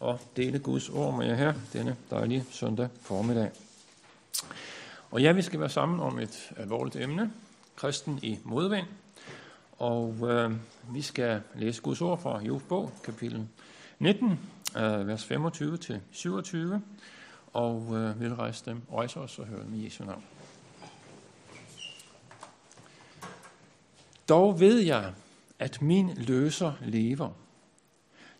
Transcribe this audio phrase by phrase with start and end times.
[0.00, 3.50] og dele Guds ord med jer her denne dejlige søndag formiddag.
[5.10, 7.32] Og ja, vi skal være sammen om et alvorligt emne,
[7.76, 8.86] kristen i modvind.
[9.78, 10.52] Og øh,
[10.92, 13.48] vi skal læse Guds ord fra Jobs bog, kapitel
[13.98, 14.40] 19,
[14.76, 16.82] øh, vers 25 til 27.
[17.52, 20.24] Og øh, vil rejse dem, rejse os og høre dem i Jesu navn.
[24.28, 25.12] Dog ved jeg,
[25.58, 27.30] at min løser lever.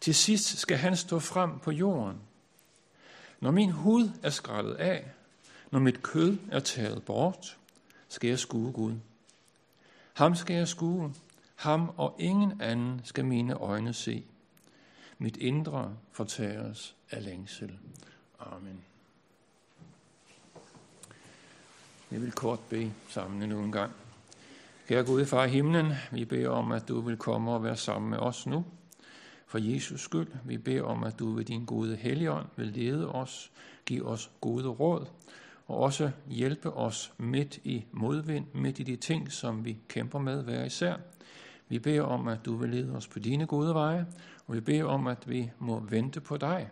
[0.01, 2.21] Til sidst skal han stå frem på jorden.
[3.41, 5.11] Når min hud er skrællet af,
[5.71, 7.59] når mit kød er taget bort,
[8.09, 8.95] skal jeg skue Gud.
[10.13, 11.15] Ham skal jeg skue,
[11.55, 14.25] ham og ingen anden skal mine øjne se.
[15.19, 17.79] Mit indre fortæres af længsel.
[18.39, 18.81] Amen.
[22.11, 23.93] Jeg vil kort bede sammen endnu en gang.
[24.89, 28.11] Kære Gud, far i himlen, vi beder om, at du vil komme og være sammen
[28.11, 28.65] med os nu.
[29.51, 33.53] For Jesus skyld, vi beder om, at du ved din gode helligånd vil lede os,
[33.87, 35.07] give os gode råd,
[35.67, 40.43] og også hjælpe os midt i modvind, midt i de ting, som vi kæmper med
[40.43, 40.97] hver især.
[41.69, 44.07] Vi beder om, at du vil lede os på dine gode veje,
[44.47, 46.71] og vi beder om, at vi må vente på dig.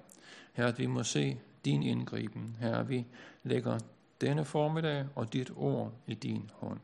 [0.52, 2.56] Her at vi må se din indgriben.
[2.60, 3.06] Her vi
[3.42, 3.78] lægger
[4.20, 6.78] denne formiddag og dit ord i din hånd.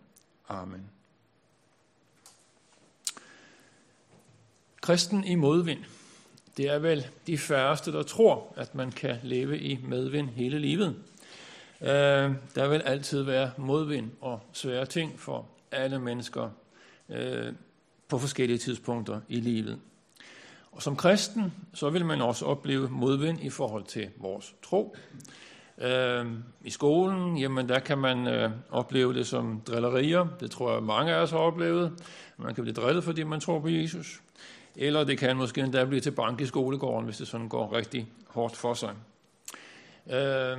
[0.49, 0.91] Amen.
[4.85, 5.79] Kristen i modvind.
[6.57, 10.97] Det er vel de færreste, der tror, at man kan leve i medvind hele livet.
[11.81, 11.89] Øh,
[12.55, 16.51] der vil altid være modvind og svære ting for alle mennesker
[17.09, 17.53] øh,
[18.09, 19.79] på forskellige tidspunkter i livet.
[20.73, 24.97] Og som kristen, så vil man også opleve modvind i forhold til vores tro.
[25.79, 26.27] Øh,
[26.65, 30.27] I skolen, jamen der kan man øh, opleve det som drillerier.
[30.41, 31.93] Det tror jeg mange af os har oplevet.
[32.37, 34.21] Man kan blive drillet, fordi man tror på Jesus.
[34.77, 38.09] Eller det kan måske endda blive til bank i skolegården, hvis det sådan går rigtig
[38.29, 38.95] hårdt for sig.
[40.11, 40.59] Øh,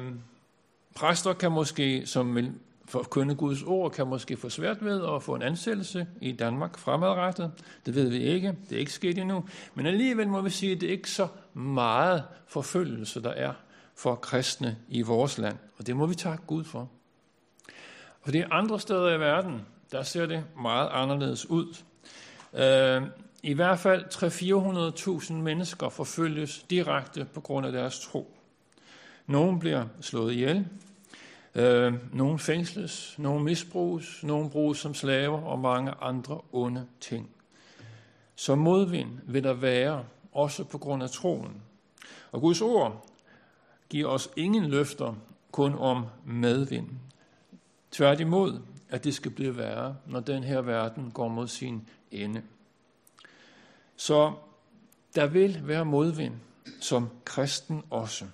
[0.96, 2.52] præster kan måske, som vil
[2.86, 7.52] forkynde Guds ord, kan måske få svært ved at få en ansættelse i Danmark fremadrettet.
[7.86, 8.56] Det ved vi ikke.
[8.70, 9.46] Det er ikke sket endnu.
[9.74, 13.54] Men alligevel må vi sige, at det er ikke så meget forfølgelse, der er
[13.96, 15.58] for kristne i vores land.
[15.78, 16.90] Og det må vi takke Gud for.
[18.24, 21.78] Fordi andre steder i verden, der ser det meget anderledes ud.
[22.54, 23.06] Øhm,
[23.46, 24.06] i hvert fald
[25.30, 28.38] 300-400.000 mennesker forfølges direkte på grund af deres tro.
[29.28, 30.68] Nogle bliver slået ihjel,
[31.56, 37.30] øh, nogle fængsles, nogle misbruges, nogle bruges som slaver og mange andre onde ting.
[38.36, 41.62] Så modvind vil der være, også på grund af troen.
[42.32, 43.06] Og Guds ord
[43.90, 45.14] giver os ingen løfter
[45.52, 46.90] kun om medvind.
[47.92, 52.42] Tværtimod, at det skal blive værre, når den her verden går mod sin ende.
[53.98, 54.32] Så
[55.16, 56.34] der vil være modvind
[56.80, 58.26] som kristen også.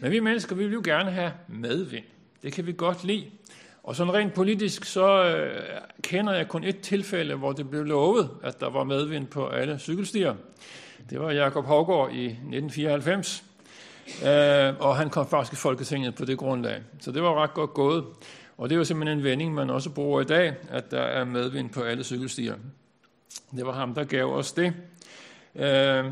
[0.00, 2.04] Men vi mennesker, vi vil jo gerne have medvind.
[2.42, 3.30] Det kan vi godt lide.
[3.82, 8.30] Og sådan rent politisk, så øh, kender jeg kun et tilfælde, hvor det blev lovet,
[8.42, 10.34] at der var medvind på alle cykelstier.
[11.10, 13.44] Det var Jakob Havgård i 1994.
[14.06, 16.82] Øh, og han kom faktisk i Folketinget på det grundlag.
[17.00, 18.04] Så det var ret godt gået.
[18.56, 21.24] Og det er jo simpelthen en vending, man også bruger i dag, at der er
[21.24, 22.54] medvind på alle cykelstier.
[23.56, 24.74] Det var ham, der gav os det.
[25.54, 26.04] Øh,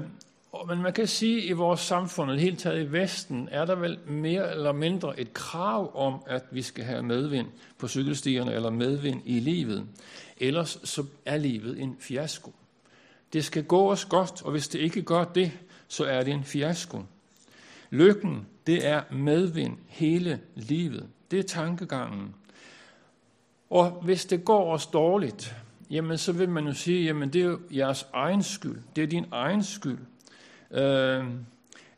[0.68, 3.74] men man kan sige, at i vores samfund, og helt taget i Vesten, er der
[3.74, 7.46] vel mere eller mindre et krav om, at vi skal have medvind
[7.78, 9.86] på cykelstierne, eller medvind i livet.
[10.38, 12.52] Ellers så er livet en fiasko.
[13.32, 15.52] Det skal gå os godt, og hvis det ikke gør det,
[15.88, 17.02] så er det en fiasko.
[17.90, 21.08] Lykken, det er medvind hele livet.
[21.30, 22.34] Det er tankegangen.
[23.70, 25.56] Og hvis det går os dårligt,
[25.90, 28.82] jamen så vil man jo sige, jamen det er jo jeres egen skyld.
[28.96, 29.98] Det er din egen skyld.
[30.70, 31.24] Øh,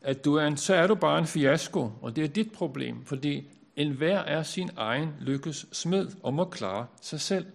[0.01, 3.05] at du er en, så er du bare en fiasko, og det er dit problem,
[3.05, 7.45] fordi enhver er sin egen lykkes smed og må klare sig selv.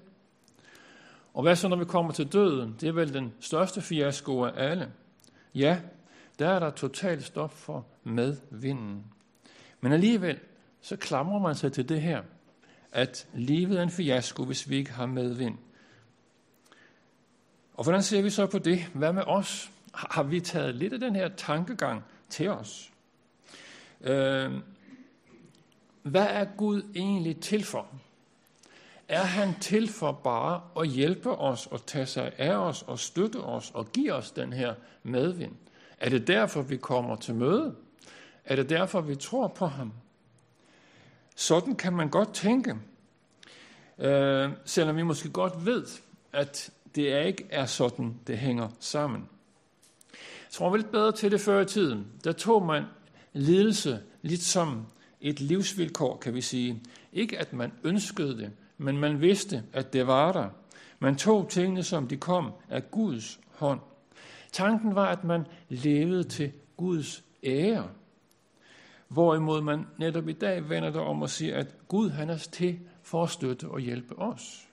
[1.35, 2.77] Og hvad så, når vi kommer til døden?
[2.81, 4.89] Det er vel den største fiasko af alle.
[5.55, 5.81] Ja,
[6.39, 9.05] der er der totalt stop for medvinden.
[9.81, 10.39] Men alligevel,
[10.81, 12.23] så klamrer man sig til det her,
[12.93, 15.59] at livet er en fiasko, hvis vi ikke har medvind.
[17.83, 18.85] Og hvordan ser vi så på det?
[18.95, 19.71] Hvad med os?
[19.93, 22.93] Har vi taget lidt af den her tankegang til os?
[24.01, 24.53] Øh,
[26.03, 27.87] hvad er Gud egentlig til for?
[29.09, 33.37] Er han til for bare at hjælpe os og tage sig af os og støtte
[33.37, 35.53] os og give os den her medvind?
[36.01, 37.75] Er det derfor, vi kommer til møde?
[38.45, 39.93] Er det derfor, vi tror på ham?
[41.37, 42.77] Sådan kan man godt tænke,
[43.99, 45.87] øh, selvom vi måske godt ved,
[46.33, 49.29] at det ikke er sådan, det hænger sammen.
[50.51, 52.07] tror, lidt bedre til det før i tiden.
[52.25, 52.85] Der tog man
[53.33, 54.87] lidelse lidt som
[55.21, 56.83] et livsvilkår, kan vi sige.
[57.13, 60.49] Ikke at man ønskede det, men man vidste, at det var der.
[60.99, 63.81] Man tog tingene, som de kom, af Guds hånd.
[64.53, 67.89] Tanken var, at man levede til Guds ære.
[69.09, 72.79] Hvorimod man netop i dag vender det om og siger, at Gud han er til
[73.03, 74.69] for at støtte og hjælpe os.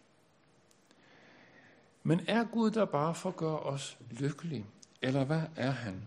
[2.09, 4.65] Men er Gud der bare for at gøre os lykkelige?
[5.01, 6.01] Eller hvad er han?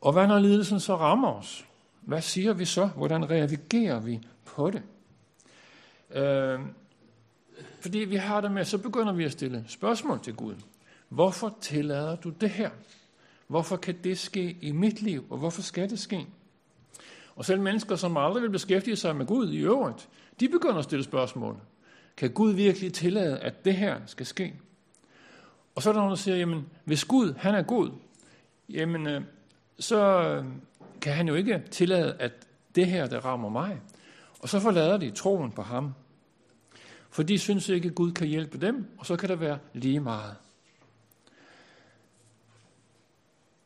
[0.00, 1.66] Og hvad når lidelsen så rammer os?
[2.00, 2.86] Hvad siger vi så?
[2.86, 4.82] Hvordan reagerer vi på det?
[6.10, 6.60] Øh,
[7.80, 10.54] fordi vi har det med, så begynder vi at stille spørgsmål til Gud.
[11.08, 12.70] Hvorfor tillader du det her?
[13.46, 16.26] Hvorfor kan det ske i mit liv, og hvorfor skal det ske?
[17.36, 20.08] Og selv mennesker, som aldrig vil beskæftige sig med Gud i øvrigt,
[20.40, 21.56] de begynder at stille spørgsmål.
[22.16, 24.54] Kan Gud virkelig tillade, at det her skal ske?
[25.76, 27.90] Og så er der nogen, der siger, jamen, hvis Gud, han er god,
[28.68, 29.22] jamen, øh,
[29.78, 30.44] så øh,
[31.00, 32.32] kan han jo ikke tillade, at
[32.74, 33.80] det her, der rammer mig.
[34.40, 35.94] Og så forlader de troen på ham.
[37.10, 40.00] For de synes ikke, at Gud kan hjælpe dem, og så kan der være lige
[40.00, 40.36] meget.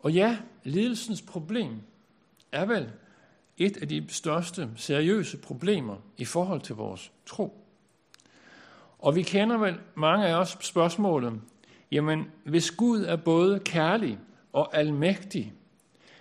[0.00, 1.80] Og ja, lidelsens problem
[2.52, 2.90] er vel
[3.58, 7.66] et af de største seriøse problemer i forhold til vores tro.
[8.98, 11.40] Og vi kender vel mange af os spørgsmålet,
[11.92, 14.18] jamen hvis Gud er både kærlig
[14.52, 15.52] og almægtig,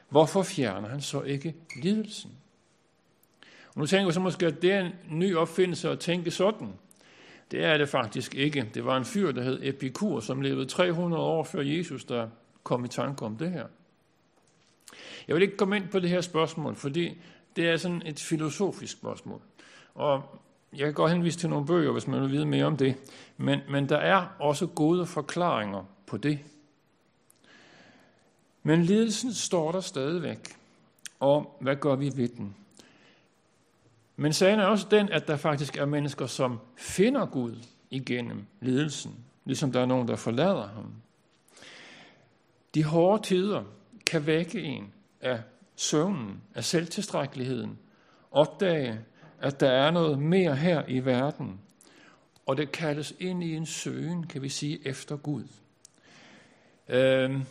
[0.09, 2.31] hvorfor fjerner han så ikke lidelsen?
[3.73, 6.73] Og nu tænker jeg så måske, at det er en ny opfindelse at tænke sådan.
[7.51, 8.69] Det er det faktisk ikke.
[8.73, 12.27] Det var en fyr, der hed Epikur, som levede 300 år før Jesus, der
[12.63, 13.65] kom i tanke om det her.
[15.27, 17.17] Jeg vil ikke komme ind på det her spørgsmål, fordi
[17.55, 19.41] det er sådan et filosofisk spørgsmål.
[19.95, 20.39] Og
[20.73, 22.95] jeg kan godt henvise til nogle bøger, hvis man vil vide mere om det.
[23.37, 26.39] Men, men der er også gode forklaringer på det.
[28.63, 30.55] Men lidelsen står der stadigvæk.
[31.19, 32.55] Og hvad gør vi ved den?
[34.15, 37.55] Men sagen er også den, at der faktisk er mennesker, som finder Gud
[37.89, 39.15] igennem lidelsen,
[39.45, 40.93] ligesom der er nogen, der forlader ham.
[42.75, 43.63] De hårde tider
[44.05, 45.41] kan vække en af
[45.75, 47.77] søvnen, af selvtilstrækkeligheden,
[48.31, 48.99] opdage,
[49.41, 51.59] at der er noget mere her i verden,
[52.45, 55.43] og det kaldes ind i en søgen, kan vi sige, efter Gud.
[56.89, 57.41] Øh,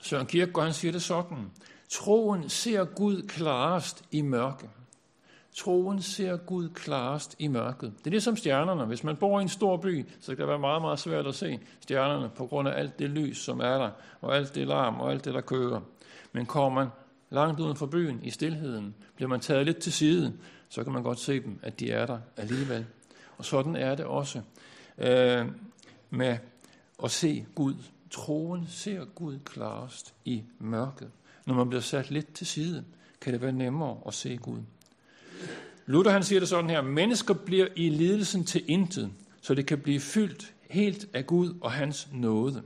[0.00, 1.50] Søren Kierkegaard han siger det sådan,
[1.88, 4.68] troen ser Gud klarest i mørke.
[5.56, 7.92] Troen ser Gud klarest i mørket.
[7.98, 8.84] Det er ligesom stjernerne.
[8.84, 11.34] Hvis man bor i en stor by, så kan det være meget, meget svært at
[11.34, 13.90] se stjernerne på grund af alt det lys, som er der,
[14.20, 15.80] og alt det larm og alt det, der kører.
[16.32, 16.90] Men kommer man
[17.30, 20.32] langt uden for byen i stillheden, bliver man taget lidt til side,
[20.68, 22.86] så kan man godt se dem, at de er der alligevel.
[23.38, 24.40] Og sådan er det også
[24.98, 25.46] øh,
[26.10, 26.38] med
[27.04, 27.74] at se Gud.
[28.10, 31.10] Troen ser Gud klarest i mørket.
[31.46, 32.84] Når man bliver sat lidt til side,
[33.20, 34.60] kan det være nemmere at se Gud.
[35.86, 39.10] Luther han siger det sådan her, mennesker bliver i lidelsen til intet,
[39.40, 42.62] så det kan blive fyldt helt af Gud og hans nåde.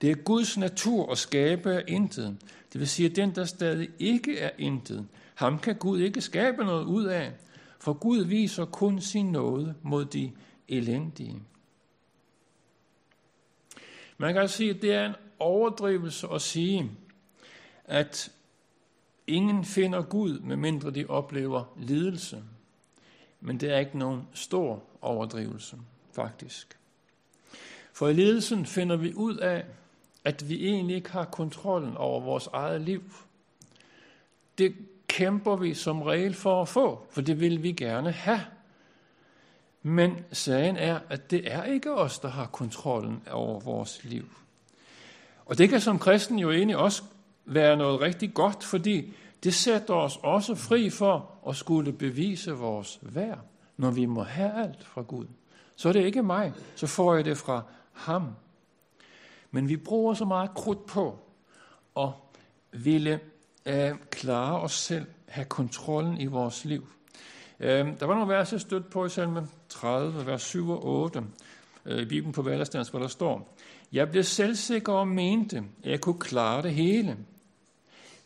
[0.00, 2.36] Det er Guds natur at skabe af intet.
[2.74, 6.64] Det vil sige, at den, der stadig ikke er intet, ham kan Gud ikke skabe
[6.64, 7.32] noget ud af,
[7.78, 10.32] for Gud viser kun sin nåde mod de
[10.68, 11.42] elendige.
[14.18, 16.90] Man kan sige, at det er en overdrivelse at sige,
[17.84, 18.32] at
[19.26, 22.42] ingen finder Gud, medmindre de oplever lidelse.
[23.40, 25.76] Men det er ikke nogen stor overdrivelse,
[26.12, 26.78] faktisk.
[27.92, 29.64] For i lidelsen finder vi ud af,
[30.24, 33.02] at vi egentlig ikke har kontrollen over vores eget liv.
[34.58, 34.74] Det
[35.08, 38.40] kæmper vi som regel for at få, for det vil vi gerne have.
[39.82, 44.24] Men sagen er, at det er ikke os, der har kontrollen over vores liv.
[45.46, 47.02] Og det kan som kristen jo egentlig også
[47.44, 49.12] være noget rigtig godt, fordi
[49.44, 53.38] det sætter os også fri for at skulle bevise vores værd,
[53.76, 55.26] når vi må have alt fra Gud.
[55.76, 57.62] Så er det ikke mig, så får jeg det fra
[57.92, 58.28] ham.
[59.54, 61.18] Men vi bruger så meget krudt på
[61.96, 62.08] at
[62.72, 63.20] ville
[63.66, 66.88] øh, klare os selv, have kontrollen i vores liv.
[67.60, 71.22] Øh, der var nogle vers, jeg stødte på i salme 30, vers 7 og 8
[71.84, 73.56] øh, i Bibelen på Valderstans, hvor der står,
[73.92, 77.16] Jeg blev selvsikker og mente, at jeg kunne klare det hele.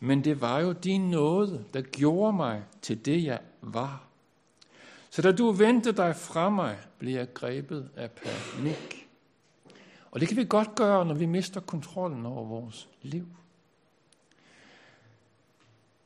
[0.00, 4.04] Men det var jo din nåde, der gjorde mig til det, jeg var.
[5.10, 8.97] Så da du vendte dig fra mig, blev jeg grebet af panik.
[10.18, 13.26] Og det kan vi godt gøre, når vi mister kontrollen over vores liv.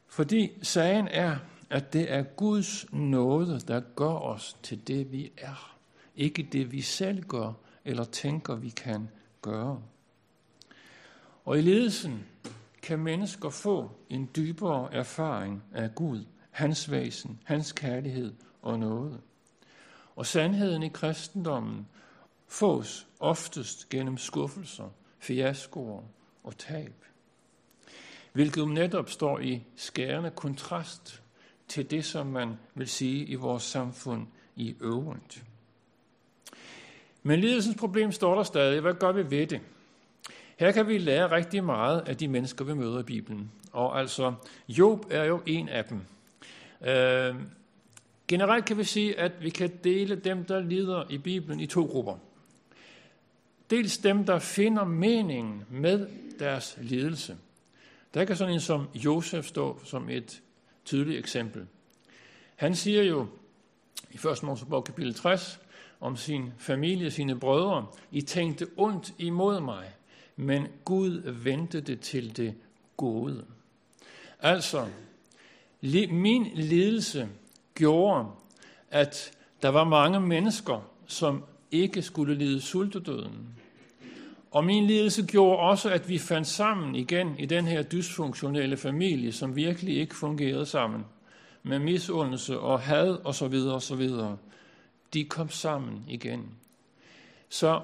[0.06, 1.36] Fordi sagen er,
[1.70, 5.76] at det er Guds nåde, der gør os til det, vi er.
[6.16, 7.52] Ikke det, vi selv gør
[7.84, 9.08] eller tænker, vi kan
[9.42, 9.82] gøre.
[11.44, 12.26] Og i ledelsen
[12.82, 19.20] kan mennesker få en dybere erfaring af Gud, hans væsen, hans kærlighed og noget.
[20.16, 21.86] Og sandheden i kristendommen
[22.52, 26.02] fås oftest gennem skuffelser, fiaskoer
[26.44, 27.04] og tab.
[28.32, 31.22] Hvilket netop står i skærende kontrast
[31.68, 35.44] til det, som man vil sige i vores samfund i øvrigt.
[37.22, 38.80] Men lidelsens problem står der stadig.
[38.80, 39.60] Hvad gør vi ved det?
[40.56, 43.52] Her kan vi lære rigtig meget af de mennesker, vi møder i Bibelen.
[43.72, 44.34] Og altså,
[44.68, 46.00] Job er jo en af dem.
[46.88, 47.34] Øh,
[48.28, 51.84] generelt kan vi sige, at vi kan dele dem, der lider i Bibelen, i to
[51.84, 52.18] grupper.
[53.72, 56.06] Dels dem, der finder meningen med
[56.38, 57.36] deres lidelse.
[58.14, 60.42] Der kan sådan en som Josef stå som et
[60.84, 61.66] tydeligt eksempel.
[62.56, 63.26] Han siger jo
[64.10, 64.42] i 1.
[64.42, 65.60] Mosebog kapitel 60
[66.00, 69.94] om sin familie, sine brødre, I tænkte ondt imod mig,
[70.36, 72.54] men Gud vendte det til det
[72.96, 73.44] gode.
[74.40, 74.86] Altså,
[76.10, 77.28] min lidelse
[77.74, 78.28] gjorde,
[78.90, 83.61] at der var mange mennesker, som ikke skulle lide sultedøden.
[84.52, 89.32] Og min lidelse gjorde også, at vi fandt sammen igen i den her dysfunktionelle familie,
[89.32, 91.04] som virkelig ikke fungerede sammen,
[91.62, 94.36] med misundelse og had og så videre og så videre.
[95.14, 96.50] De kom sammen igen.
[97.48, 97.80] Så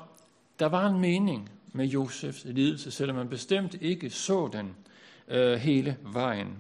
[0.59, 4.75] der var en mening med Josefs lidelse, selvom man bestemt ikke så den
[5.29, 6.57] øh, hele vejen.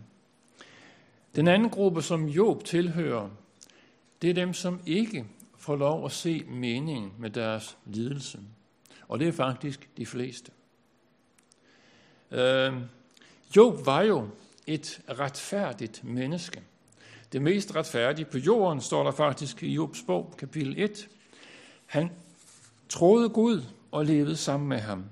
[1.37, 3.29] Den anden gruppe, som Job tilhører,
[4.23, 5.25] det er dem, som ikke
[5.59, 8.39] får lov at se meningen med deres lidelse.
[9.09, 10.51] Og det er faktisk de fleste.
[12.31, 12.73] Øh,
[13.57, 14.29] Job var jo
[14.67, 16.63] et retfærdigt menneske.
[17.33, 21.09] Det mest retfærdige på jorden står der faktisk i Jobs bog, kapitel 1.
[21.87, 22.11] Han
[22.89, 25.05] troede Gud og levede sammen med ham.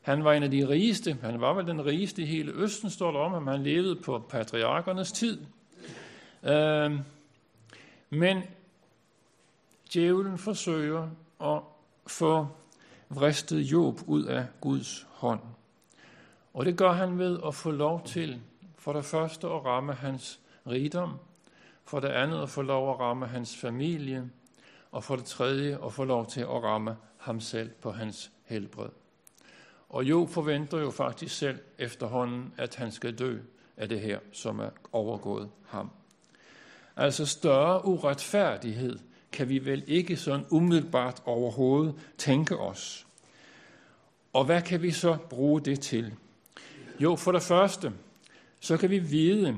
[0.00, 3.12] Han var en af de rigeste, han var vel den rigeste i hele Østen, står
[3.12, 3.46] der om ham.
[3.46, 5.40] Han levede på patriarkernes tid.
[6.42, 6.92] Øh,
[8.10, 8.42] men
[9.92, 11.60] djævlen forsøger at
[12.06, 12.48] få
[13.10, 15.40] vristede Job ud af Guds hånd.
[16.54, 18.40] Og det gør han ved at få lov til
[18.78, 21.18] for det første at ramme hans rigdom,
[21.84, 24.30] for det andet at få lov at ramme hans familie,
[24.92, 28.88] og for det tredje at få lov til at ramme ham selv på hans helbred.
[29.88, 33.38] Og Job forventer jo faktisk selv efterhånden, at han skal dø
[33.76, 35.90] af det her, som er overgået ham.
[36.96, 38.98] Altså større uretfærdighed
[39.32, 43.06] kan vi vel ikke sådan umiddelbart overhovedet tænke os.
[44.32, 46.14] Og hvad kan vi så bruge det til?
[47.00, 47.92] Jo, for det første,
[48.60, 49.56] så kan vi vide,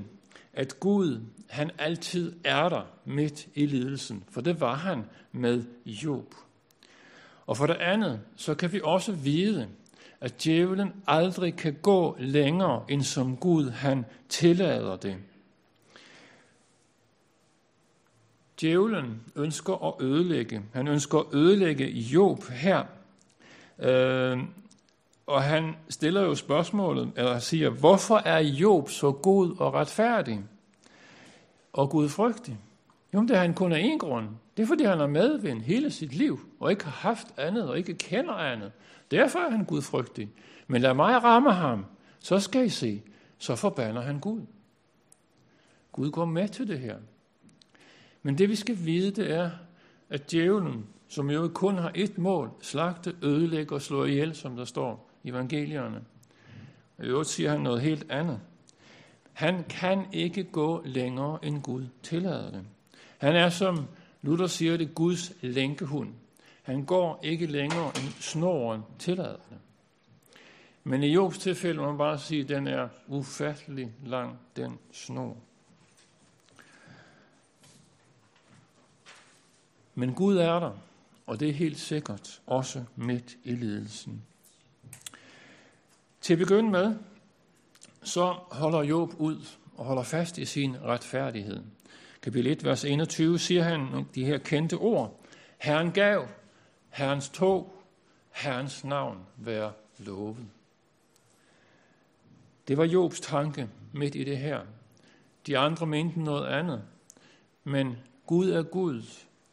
[0.52, 6.34] at Gud, han altid er der midt i lidelsen, for det var han med Job.
[7.46, 9.68] Og for det andet, så kan vi også vide,
[10.20, 15.16] at djævlen aldrig kan gå længere, end som Gud han tillader det.
[18.62, 20.62] Djævlen ønsker at ødelægge.
[20.72, 22.84] Han ønsker at ødelægge Job her.
[23.78, 24.38] Øh,
[25.26, 30.40] og han stiller jo spørgsmålet, eller siger, hvorfor er Job så god og retfærdig
[31.72, 32.58] og gudfrygtig?
[33.14, 34.28] Jo, det har han kun af en grund.
[34.56, 37.78] Det er, fordi han har medvind hele sit liv, og ikke har haft andet, og
[37.78, 38.72] ikke kender andet.
[39.10, 40.30] Derfor er han gudfrygtig.
[40.66, 41.84] Men lad mig ramme ham,
[42.18, 43.02] så skal I se,
[43.38, 44.40] så forbander han Gud.
[45.92, 46.96] Gud går med til det her.
[48.22, 49.50] Men det vi skal vide, det er,
[50.10, 54.64] at djævlen, som jo kun har et mål, slagte, ødelægge og slå ihjel, som der
[54.64, 56.04] står i evangelierne.
[56.98, 58.40] Og i øvrigt siger han noget helt andet.
[59.32, 62.64] Han kan ikke gå længere, end Gud tillader det.
[63.18, 63.86] Han er, som
[64.22, 66.10] Luther siger det, Guds lænkehund.
[66.62, 69.58] Han går ikke længere, end snoren tillader det.
[70.84, 75.36] Men i Jobs tilfælde må man bare sige, at den er ufattelig lang, den snor.
[79.94, 80.72] Men Gud er der,
[81.26, 84.22] og det er helt sikkert også midt i lidelsen.
[86.20, 86.94] Til at begynde med,
[88.02, 89.46] så holder Job ud
[89.76, 91.62] og holder fast i sin retfærdighed.
[92.22, 95.20] Kapitel 1, vers 21 siger han de her kendte ord.
[95.58, 96.28] Herren gav,
[96.88, 97.74] Herrens tog,
[98.30, 100.36] Herrens navn være lovet.
[102.68, 104.60] Det var Jobs tanke midt i det her.
[105.46, 106.82] De andre mente noget andet.
[107.64, 107.96] Men
[108.26, 109.02] Gud er Gud,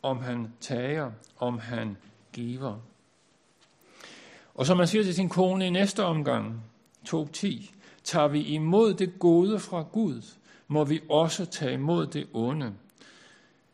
[0.02, 1.98] om han tager, om han
[2.34, 2.76] giver.
[4.56, 6.64] Og som man siger til sin kone i næste omgang,
[7.10, 10.22] 2.10, tager vi imod det gode fra Gud,
[10.68, 12.74] må vi også tage imod det onde.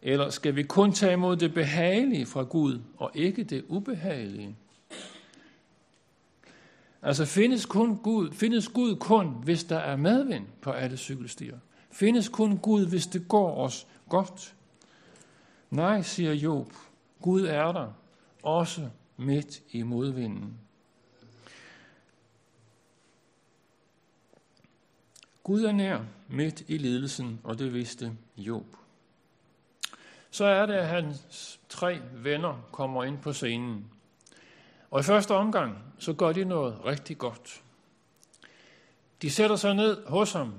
[0.01, 4.55] Eller skal vi kun tage imod det behagelige fra Gud, og ikke det ubehagelige?
[7.01, 11.57] Altså findes, kun Gud, findes Gud kun, hvis der er medvind på alle cykelstier?
[11.91, 14.55] Findes kun Gud, hvis det går os godt?
[15.75, 16.71] Nej, siger Job.
[17.21, 17.93] Gud er der,
[18.43, 20.59] også midt i modvinden.
[25.43, 28.65] Gud er nær midt i lidelsen, og det vidste Job.
[30.31, 33.91] Så er det, at hans tre venner kommer ind på scenen.
[34.91, 37.63] Og i første omgang, så gør de noget rigtig godt.
[39.21, 40.53] De sætter sig ned hos ham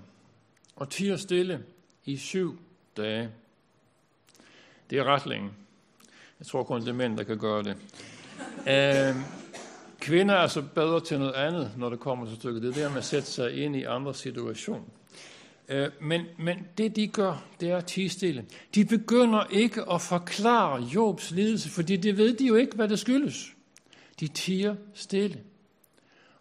[0.76, 1.64] og tiger stille
[2.04, 2.58] i syv
[2.96, 3.32] dage.
[4.90, 5.50] Det er ret længe.
[6.38, 7.76] Jeg tror kun, det er mænd, der kan gøre det.
[8.68, 9.14] Øh,
[10.00, 12.62] kvinder er så bedre til noget andet, når det kommer til stykket.
[12.62, 14.84] Det er der med at sætte sig ind i andre situationer.
[15.68, 18.44] Øh, men, men det de gør, det er at tige stille.
[18.74, 22.98] De begynder ikke at forklare Jobs lidelse, fordi det ved de jo ikke, hvad det
[22.98, 23.52] skyldes.
[24.20, 25.40] De tiger stille.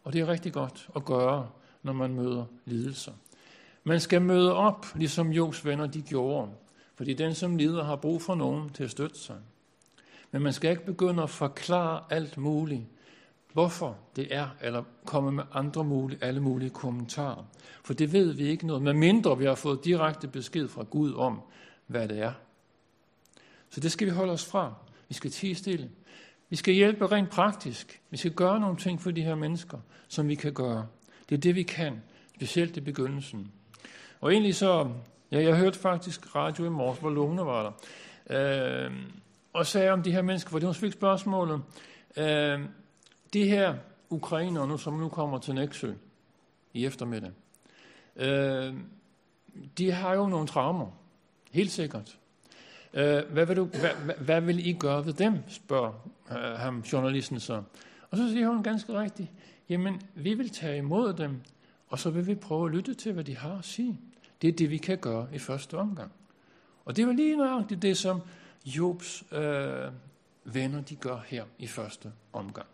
[0.03, 1.49] Og det er rigtig godt at gøre,
[1.83, 3.11] når man møder lidelser.
[3.83, 6.51] Man skal møde op, ligesom Jobs venner de gjorde.
[6.95, 9.37] Fordi den, som lider, har brug for nogen til at støtte sig.
[10.31, 12.83] Men man skal ikke begynde at forklare alt muligt,
[13.53, 17.43] hvorfor det er, eller komme med andre mulige, alle mulige kommentarer.
[17.83, 21.41] For det ved vi ikke noget, medmindre vi har fået direkte besked fra Gud om,
[21.87, 22.33] hvad det er.
[23.69, 24.73] Så det skal vi holde os fra.
[25.07, 25.89] Vi skal tige stille.
[26.49, 28.01] Vi skal hjælpe rent praktisk.
[28.09, 30.87] Vi skal gøre nogle ting for de her mennesker, som vi kan gøre.
[31.29, 32.01] Det er det, vi kan,
[32.35, 33.51] specielt i begyndelsen.
[34.21, 34.91] Og egentlig så,
[35.31, 37.75] ja, jeg hørte faktisk radio i morges, hvor Lone var
[38.29, 38.91] der, øh,
[39.53, 41.61] og sagde om de her mennesker, for det var fik spørgsmålet,
[42.17, 42.59] øh,
[43.33, 43.75] de her
[44.09, 45.93] ukrainere, nu, som nu kommer til Næksø
[46.73, 47.31] i eftermiddag,
[48.15, 48.73] øh,
[49.77, 50.87] de har jo nogle traumer,
[51.51, 52.17] helt sikkert.
[52.93, 56.79] Øh, hvad, vil du, hvad, hvad, hvad vil I gøre ved dem, spørger øh, ham
[56.79, 57.63] journalisten så.
[58.11, 59.29] Og så siger hun ganske rigtigt,
[59.69, 61.41] jamen vi vil tage imod dem,
[61.87, 63.99] og så vil vi prøve at lytte til, hvad de har at sige.
[64.41, 66.11] Det er det, vi kan gøre i første omgang.
[66.85, 68.21] Og det var lige nøjagtigt det, som
[68.65, 69.91] Jobs øh,
[70.43, 72.67] venner de gør her i første omgang.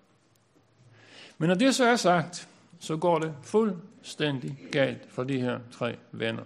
[1.38, 2.48] Men når det så er sagt,
[2.80, 6.44] så går det fuldstændig galt for de her tre venner.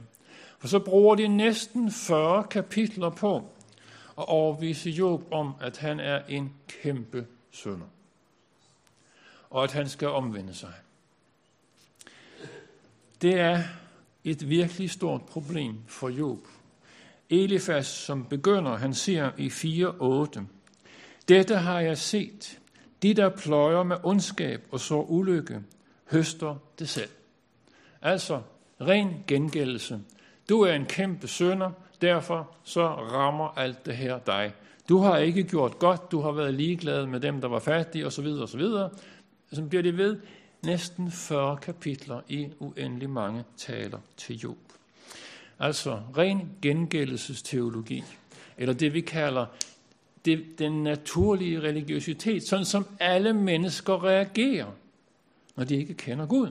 [0.59, 3.37] For så bruger de næsten 40 kapitler på
[4.17, 7.85] at overvise Job om, at han er en kæmpe sønder.
[9.49, 10.73] Og at han skal omvende sig.
[13.21, 13.63] Det er
[14.25, 16.39] et virkelig stort problem for Job.
[17.29, 20.41] Elifas, som begynder, han siger i 4.8,
[21.27, 22.59] Dette har jeg set.
[23.03, 25.61] De, der pløjer med ondskab og så ulykke,
[26.11, 27.09] høster det selv.
[28.01, 28.41] Altså,
[28.81, 29.99] ren gengældelse.
[30.49, 34.53] Du er en kæmpe sønder, derfor så rammer alt det her dig.
[34.89, 38.27] Du har ikke gjort godt, du har været ligeglad med dem, der var fattige osv.
[38.27, 38.61] osv.
[39.53, 40.17] Så bliver det ved
[40.65, 44.57] næsten 40 kapitler i uendelig mange taler til Job.
[45.59, 48.03] Altså ren gengældelsesteologi,
[48.57, 49.45] eller det vi kalder
[50.25, 54.71] det, den naturlige religiøsitet, sådan som alle mennesker reagerer,
[55.55, 56.49] når de ikke kender Gud.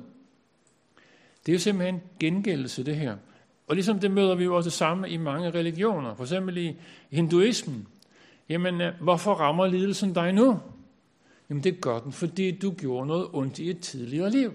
[1.47, 3.17] Det er jo simpelthen gengældelse, det her.
[3.67, 6.15] Og ligesom det møder vi jo også samme i mange religioner.
[6.15, 6.77] For eksempel i
[7.11, 7.89] hinduismen.
[8.49, 10.61] Jamen, øh, hvorfor rammer lidelsen dig nu?
[11.55, 14.53] Jamen, det gør den, fordi du gjorde noget ondt i et tidligere liv.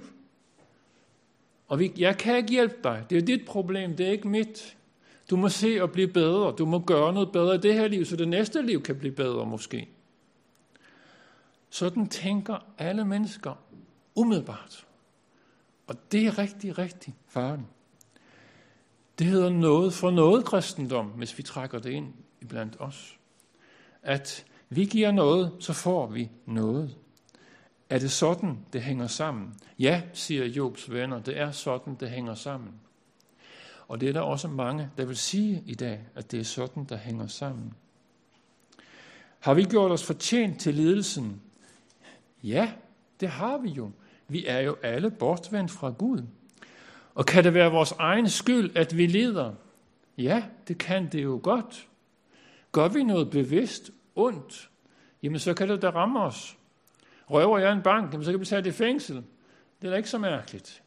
[1.68, 3.06] Og vi, jeg kan ikke hjælpe dig.
[3.10, 4.78] Det er dit problem, det er ikke mit.
[5.30, 6.56] Du må se og blive bedre.
[6.58, 9.12] Du må gøre noget bedre i det her liv, så det næste liv kan blive
[9.12, 9.90] bedre måske.
[11.70, 13.54] Sådan tænker alle mennesker
[14.16, 14.88] umiddelbart.
[15.88, 17.68] Og det er rigtig, rigtig farligt.
[19.20, 22.14] Det hedder noget for noget kristendom, hvis vi trækker det ind
[22.48, 23.18] blandt os.
[24.04, 26.96] At vi giver noget, så får vi noget.
[27.90, 29.54] Er det sådan, det hænger sammen?
[29.80, 32.74] Ja, siger Jobs venner, det er sådan, det hænger sammen.
[33.88, 36.84] Og det er der også mange, der vil sige i dag, at det er sådan,
[36.84, 37.74] der hænger sammen.
[39.40, 41.42] Har vi gjort os fortjent til lidelsen?
[42.44, 42.72] Ja,
[43.20, 43.92] det har vi jo.
[44.28, 46.22] Vi er jo alle bortvendt fra Gud.
[47.16, 49.54] Og kan det være vores egen skyld, at vi lider?
[50.18, 51.88] Ja, det kan det jo godt.
[52.72, 54.70] Gør vi noget bevidst ondt,
[55.24, 56.58] jamen så kan det da ramme os.
[57.30, 59.16] Røver jeg en bank, jamen så kan vi tage det i fængsel.
[59.82, 60.84] Det er da ikke så mærkeligt.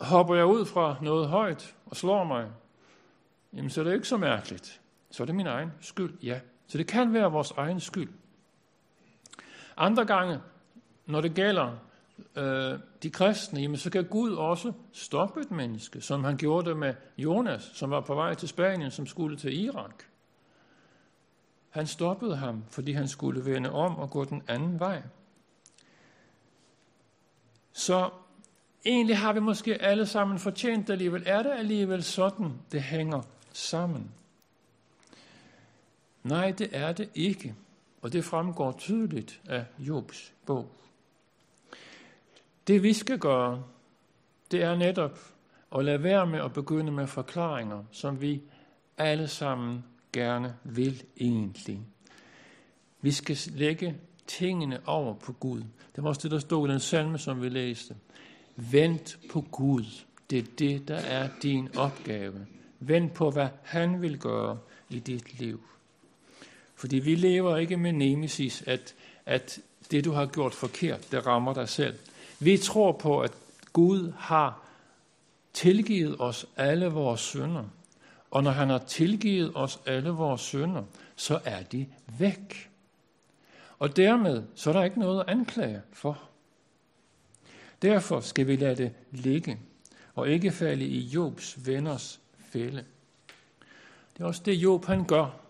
[0.00, 2.50] Hopper jeg ud fra noget højt og slår mig,
[3.52, 4.80] jamen så er det ikke så mærkeligt.
[5.10, 6.40] Så er det min egen skyld, ja.
[6.66, 8.10] Så det kan være vores egen skyld.
[9.76, 10.40] Andre gange,
[11.06, 11.76] når det gælder
[12.36, 16.76] øh, de kristne, jamen så kan Gud også stoppe et menneske, som han gjorde det
[16.76, 20.04] med Jonas, som var på vej til Spanien, som skulle til Irak.
[21.72, 25.02] Han stoppede ham, fordi han skulle vende om og gå den anden vej.
[27.72, 28.10] Så
[28.84, 31.22] egentlig har vi måske alle sammen fortjent det alligevel.
[31.26, 34.10] Er det alligevel sådan, det hænger sammen?
[36.22, 37.54] Nej, det er det ikke.
[38.02, 40.68] Og det fremgår tydeligt af Jobs bog.
[42.66, 43.64] Det vi skal gøre,
[44.50, 45.18] det er netop
[45.76, 48.42] at lade være med at begynde med forklaringer, som vi
[48.98, 51.80] alle sammen gerne vil egentlig.
[53.00, 53.96] Vi skal lægge
[54.26, 55.62] tingene over på Gud.
[55.96, 57.94] Det var også det, der stod i den salme, som vi læste.
[58.56, 59.84] Vent på Gud.
[60.30, 62.46] Det er det, der er din opgave.
[62.80, 64.58] Vent på, hvad han vil gøre
[64.90, 65.60] i dit liv.
[66.74, 68.94] Fordi vi lever ikke med nemesis, at,
[69.26, 71.94] at det, du har gjort forkert, det rammer dig selv.
[72.40, 73.32] Vi tror på, at
[73.72, 74.68] Gud har
[75.52, 77.64] tilgivet os alle vores synder.
[78.32, 80.82] Og når han har tilgivet os alle vores synder,
[81.16, 81.86] så er de
[82.18, 82.70] væk.
[83.78, 86.22] Og dermed så er der ikke noget at anklage for.
[87.82, 89.58] Derfor skal vi lade det ligge,
[90.14, 92.84] og ikke falde i Jobs venners fælde.
[94.14, 95.40] Det er også det, Job han gør.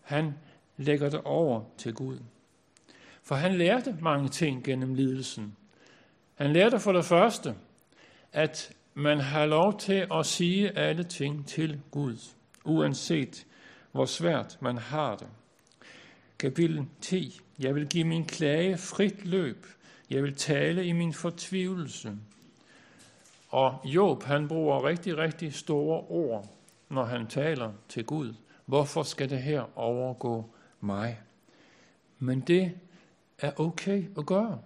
[0.00, 0.34] Han
[0.76, 2.18] lægger det over til Gud.
[3.22, 5.56] For han lærte mange ting gennem lidelsen.
[6.34, 7.54] Han lærte for det første,
[8.32, 12.16] at man har lov til at sige alle ting til Gud,
[12.64, 13.46] uanset
[13.92, 15.28] hvor svært man har det.
[16.38, 17.40] Kapitel 10.
[17.58, 19.66] Jeg vil give min klage frit løb.
[20.10, 22.16] Jeg vil tale i min fortvivlelse.
[23.48, 26.48] Og Job, han bruger rigtig, rigtig store ord,
[26.88, 28.34] når han taler til Gud.
[28.66, 31.20] Hvorfor skal det her overgå mig?
[32.18, 32.72] Men det
[33.38, 34.60] er okay at gøre,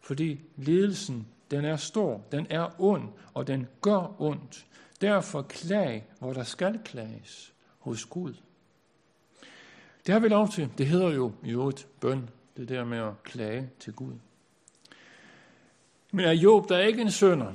[0.00, 4.66] fordi lidelsen den er stor, den er ond, og den gør ondt.
[5.00, 8.34] Derfor klag, hvor der skal klages hos Gud.
[10.06, 10.68] Det har vi lov til.
[10.78, 14.12] Det hedder jo i øvrigt bøn, det der med at klage til Gud.
[16.10, 17.52] Men er Job der er ikke en sønder?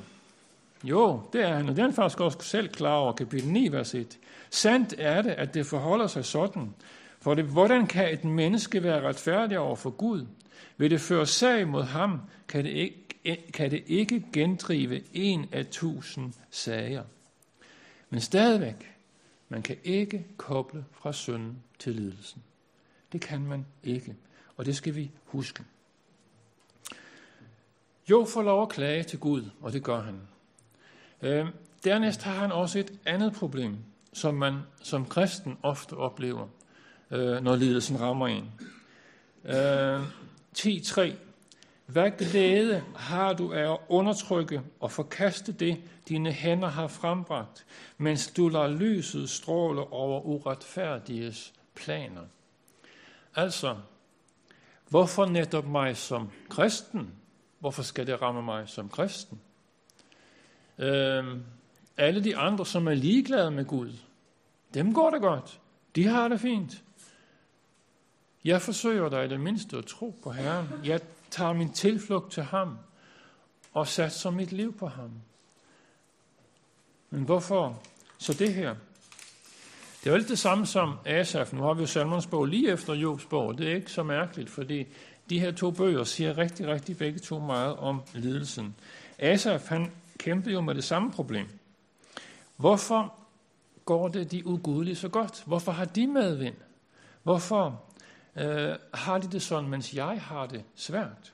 [0.84, 3.96] Jo, det er han, og den er faktisk også selv klar over, kapitel 9, vers
[3.96, 4.20] 1.
[4.50, 6.76] Sandt er det, at det forholder sig sådan.
[7.20, 10.26] For det, hvordan kan et menneske være retfærdig over for Gud?
[10.78, 13.01] Vil det føre sag mod ham, kan det ikke,
[13.54, 17.04] kan det ikke gendrive en af tusind sager.
[18.10, 18.96] Men stadigvæk,
[19.50, 22.44] man kan ikke koble fra synden til lidelsen.
[23.12, 24.16] Det kan man ikke,
[24.58, 25.64] og det skal vi huske.
[28.10, 30.22] Jo får lov at klage til Gud, og det gør han.
[31.22, 31.48] Øh,
[31.84, 33.78] dernæst har han også et andet problem,
[34.14, 36.48] som man som kristen ofte oplever,
[37.12, 38.52] øh, når lidelsen rammer en.
[39.46, 40.02] Øh,
[40.58, 41.14] 10.3
[41.92, 47.66] hvad glæde har du af at undertrykke og forkaste det, dine hænder har frembragt,
[47.98, 52.22] mens du lader lyset stråle over uretfærdiges planer?
[53.36, 53.78] Altså,
[54.90, 57.14] hvorfor netop mig som kristen?
[57.60, 59.42] Hvorfor skal det ramme mig som kristen?
[60.78, 61.44] Øhm,
[61.98, 63.92] alle de andre, som er ligeglade med Gud,
[64.74, 65.60] dem går det godt.
[65.96, 66.84] De har det fint.
[68.44, 70.68] Jeg forsøger dig i det mindste at tro på Herren.
[70.84, 71.00] Jeg
[71.32, 72.78] tager min tilflugt til ham
[73.74, 75.12] og satser mit liv på ham.
[77.10, 77.80] Men hvorfor
[78.18, 78.76] så det her?
[80.00, 81.54] Det er jo lidt det samme som Asaf.
[81.54, 83.58] Nu har vi jo Salmons bog lige efter Jobs bog.
[83.58, 84.88] Det er ikke så mærkeligt, fordi
[85.30, 88.76] de her to bøger siger rigtig, rigtig begge to meget om lidelsen.
[89.20, 91.48] Asaf, han kæmpede jo med det samme problem.
[92.58, 93.14] Hvorfor
[93.86, 95.44] går det de ugudelige så godt?
[95.46, 96.56] Hvorfor har de medvind?
[97.24, 97.82] Hvorfor
[98.36, 101.34] øh, har de det sådan, mens jeg har det svært?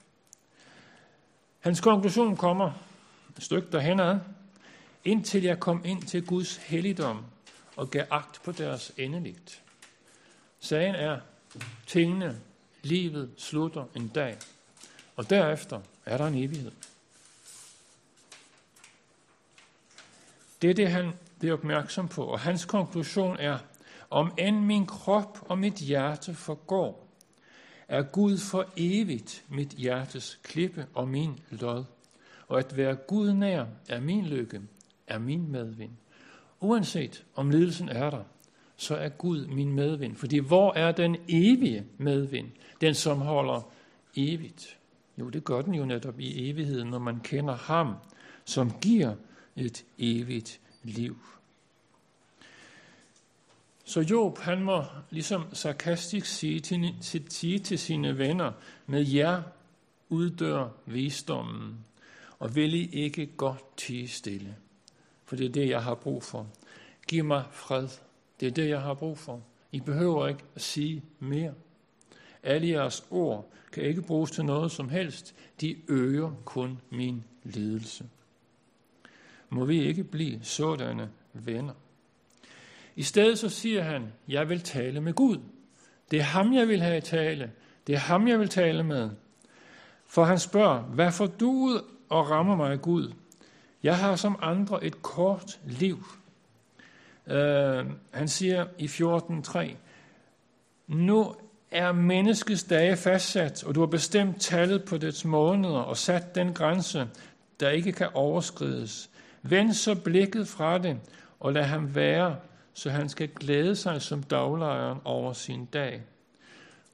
[1.60, 2.72] Hans konklusion kommer
[3.38, 4.20] et stykke derhen ad,
[5.04, 7.26] indtil jeg kom ind til Guds helligdom
[7.76, 9.62] og gav agt på deres endeligt.
[10.60, 11.20] Sagen er,
[11.88, 12.42] tingene,
[12.84, 14.38] livet slutter en dag,
[15.16, 16.72] og derefter er der en evighed.
[20.62, 23.60] Det er det, han bliver opmærksom på, og hans konklusion er,
[24.10, 27.08] om end min krop og mit hjerte forgår,
[27.88, 31.84] er Gud for evigt mit hjertes klippe og min lod.
[32.48, 34.62] Og at være Gud nær er min lykke,
[35.08, 35.92] er min medvind.
[36.60, 38.24] Uanset om lidelsen er der,
[38.78, 40.16] så er Gud min medvind.
[40.16, 42.48] Fordi hvor er den evige medvind?
[42.82, 43.72] Den, som holder
[44.16, 44.78] evigt.
[45.20, 47.96] Jo, det gør den jo netop i evigheden, når man kender ham,
[48.46, 49.16] som giver
[49.56, 51.18] et evigt liv.
[53.88, 56.96] Så Job, han må ligesom sarkastisk sige til,
[57.30, 58.52] sige til sine venner,
[58.86, 59.42] med jer
[60.10, 61.86] uddør visdommen,
[62.40, 64.56] og vil I ikke godt tige stille?
[65.26, 66.48] For det er det, jeg har brug for.
[67.08, 67.88] Giv mig fred.
[68.40, 69.42] Det er det, jeg har brug for.
[69.72, 71.54] I behøver ikke at sige mere.
[72.44, 75.36] Alle jeres ord kan ikke bruges til noget som helst.
[75.62, 78.10] De øger kun min lidelse.
[79.50, 81.74] Må vi ikke blive sådanne venner.
[82.98, 85.38] I stedet så siger han, jeg vil tale med Gud.
[86.12, 87.52] Det er ham, jeg vil have i tale.
[87.88, 89.10] Det er ham, jeg vil tale med.
[90.08, 93.14] For han spørger, hvad får du ud og rammer mig, Gud?
[93.84, 96.06] Jeg har som andre et kort liv.
[97.26, 97.34] Uh,
[98.12, 99.76] han siger i 14.3,
[100.88, 101.36] nu
[101.72, 106.54] er menneskets dage fastsat, og du har bestemt tallet på dets måneder og sat den
[106.54, 107.08] grænse,
[107.60, 109.10] der ikke kan overskrides.
[109.42, 111.00] Vend så blikket fra det,
[111.40, 112.36] og lad ham være,
[112.78, 116.04] så han skal glæde sig som daglejeren over sin dag.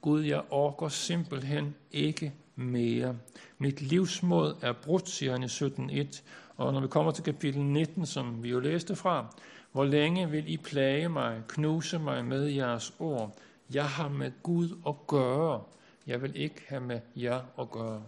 [0.00, 3.16] Gud, jeg orker simpelthen ikke mere.
[3.58, 6.22] Mit livsmod er brudt, siger han i 17.1.
[6.56, 9.26] Og når vi kommer til kapitel 19, som vi jo læste fra,
[9.72, 13.38] hvor længe vil I plage mig, knuse mig med jeres ord?
[13.74, 15.62] Jeg har med Gud at gøre.
[16.06, 18.02] Jeg vil ikke have med jer at gøre.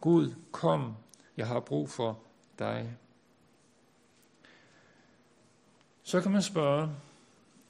[0.00, 0.94] Gud, kom.
[1.36, 2.18] Jeg har brug for
[2.58, 2.96] dig.
[6.08, 6.90] Så kan man spørge,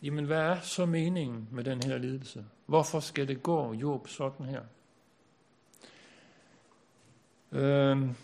[0.02, 2.44] jamen hvad er så meningen med den her lidelse?
[2.66, 4.62] Hvorfor skal det gå Job sådan her?
[7.52, 8.14] Øhm,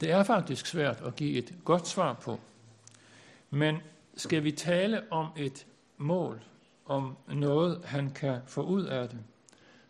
[0.00, 2.40] det er faktisk svært at give et godt svar på.
[3.50, 3.76] Men
[4.16, 6.44] skal vi tale om et mål,
[6.86, 9.18] om noget, han kan få ud af det,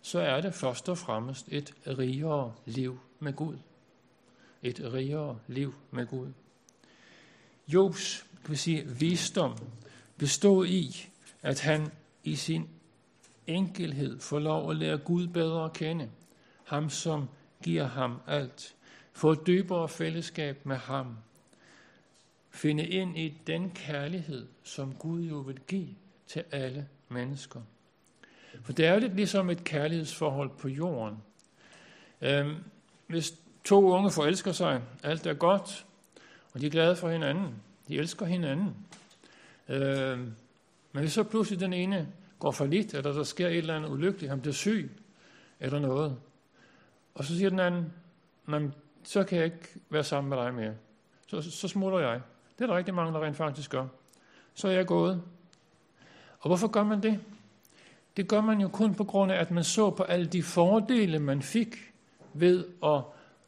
[0.02, 3.58] så er det først og fremmest et rigere liv med Gud.
[4.62, 6.32] Et rigere liv med Gud.
[7.68, 9.58] Jobs kan vi sige, visdom
[10.18, 11.08] bestod i,
[11.42, 11.90] at han
[12.24, 12.68] i sin
[13.46, 16.10] enkelhed får lov at lære Gud bedre at kende.
[16.64, 17.28] Ham, som
[17.62, 18.74] giver ham alt.
[19.12, 21.16] Få et dybere fællesskab med ham.
[22.50, 25.88] Finde ind i den kærlighed, som Gud jo vil give
[26.26, 27.60] til alle mennesker.
[28.62, 31.16] For det er jo lidt ligesom et kærlighedsforhold på jorden.
[32.20, 32.56] Øhm,
[33.06, 35.86] hvis to unge forelsker sig, alt er godt,
[36.52, 37.54] og de er glade for hinanden,
[37.88, 38.76] de elsker hinanden.
[39.68, 40.18] Øh,
[40.92, 43.90] men hvis så pludselig den ene går for lidt, eller der sker et eller andet
[43.90, 44.90] ulykkeligt, han bliver syg,
[45.60, 46.16] eller noget,
[47.14, 47.92] og så siger den anden,
[48.46, 50.74] men så kan jeg ikke være sammen med dig mere.
[51.26, 52.20] Så, så smutter jeg.
[52.58, 53.86] Det er der rigtig mange, der rent faktisk gør.
[54.54, 55.22] Så er jeg gået.
[56.40, 57.20] Og hvorfor gør man det?
[58.16, 61.18] Det gør man jo kun på grund af, at man så på alle de fordele,
[61.18, 61.92] man fik
[62.34, 63.00] ved at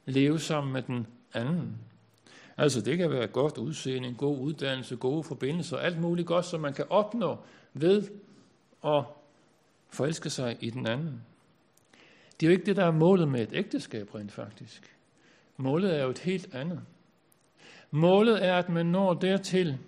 [0.07, 1.79] leve sammen med den anden.
[2.57, 6.61] Altså det kan være godt udseende, en god uddannelse, gode forbindelser, alt muligt godt, som
[6.61, 7.38] man kan opnå
[7.73, 8.09] ved
[8.85, 9.05] at
[9.88, 11.23] forelske sig i den anden.
[12.40, 14.97] Det er jo ikke det, der er målet med et ægteskab rent faktisk.
[15.57, 16.81] Målet er jo et helt andet.
[17.90, 19.79] Målet er, at man når dertil,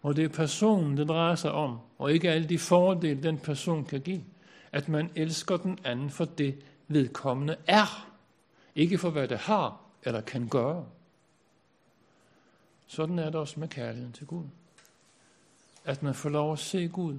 [0.00, 3.84] hvor det er personen, det drejer sig om, og ikke alle de fordele, den person
[3.84, 4.24] kan give.
[4.72, 8.08] At man elsker den anden for det, vedkommende er.
[8.74, 10.86] Ikke for, hvad det har eller kan gøre.
[12.92, 14.44] Sådan er det også med kærligheden til Gud.
[15.84, 17.18] At man får lov at se Gud,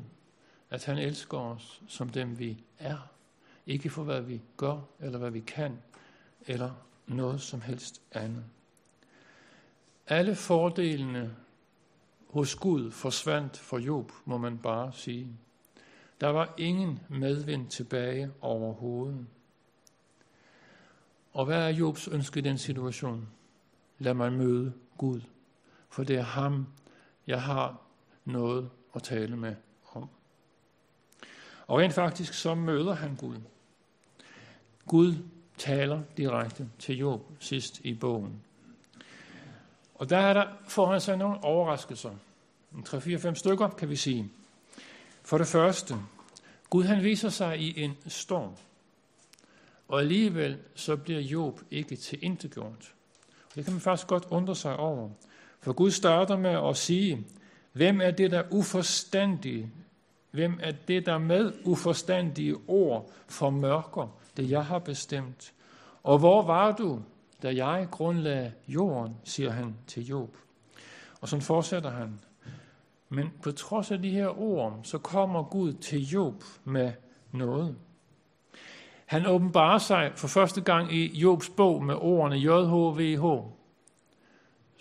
[0.69, 2.97] at han elsker os som dem vi er.
[3.67, 5.79] Ikke for hvad vi gør, eller hvad vi kan,
[6.47, 6.71] eller
[7.07, 8.43] noget som helst andet.
[10.07, 11.35] Alle fordelene
[12.29, 15.27] hos Gud forsvandt for Job, må man bare sige.
[16.21, 19.27] Der var ingen medvind tilbage overhovedet.
[21.33, 23.27] Og hvad er Jobs ønske i den situation?
[23.99, 25.21] Lad mig møde Gud,
[25.93, 26.67] for det er ham,
[27.27, 27.81] jeg har
[28.25, 29.55] noget at tale med
[29.91, 30.09] om.
[31.67, 33.37] Og rent faktisk så møder han Gud.
[34.87, 35.15] Gud
[35.57, 38.43] taler direkte til Job sidst i bogen.
[39.95, 42.11] Og der er der, får han sig nogle overraskelser.
[42.73, 44.31] 3-4-5 stykker, kan vi sige.
[45.21, 45.95] For det første,
[46.69, 48.55] Gud han viser sig i en storm.
[49.87, 52.93] Og alligevel så bliver Job ikke til intetgjort.
[53.55, 55.09] Det kan man faktisk godt undre sig over.
[55.63, 57.25] For Gud starter med at sige,
[57.73, 59.71] hvem er det, der uforstandige?
[60.31, 65.53] Hvem er det, der med uforstandige ord formørker det, jeg har bestemt?
[66.03, 67.01] Og hvor var du,
[67.43, 70.37] da jeg grundlagde jorden, siger han til Job.
[71.21, 72.19] Og så fortsætter han.
[73.09, 76.91] Men på trods af de her ord, så kommer Gud til Job med
[77.31, 77.75] noget.
[79.05, 83.23] Han åbenbarer sig for første gang i Jobs bog med ordene JHVH,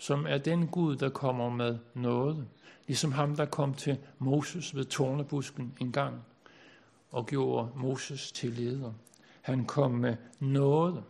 [0.03, 2.47] som er den Gud, der kommer med noget.
[2.87, 6.25] Ligesom ham, der kom til Moses ved tårnebusken en gang
[7.11, 8.93] og gjorde Moses til leder.
[9.41, 11.03] Han kom med noget.